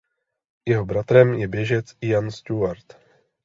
Jeho 0.65 0.85
bratrem 0.85 1.33
je 1.33 1.47
běžec 1.47 1.97
Ian 2.01 2.31
Stewart. 2.31 2.97